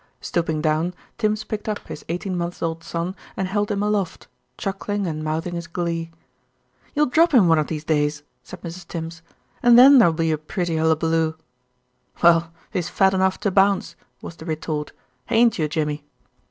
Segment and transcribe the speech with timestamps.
[0.19, 4.27] Stooping down, Tims picked up his eighteen months old son and held him aloft,
[4.57, 6.09] chuckling and mouthing his glee.
[6.95, 8.87] "You'll drop him one of these days," said Mrs.
[8.87, 9.21] Tims,
[9.61, 11.35] "and then there'll be a pretty hullaballoo."
[12.23, 14.91] "Well, he's fat enough to bounce," was the retort.
[15.29, 16.03] "Ain't you, Jimmy?"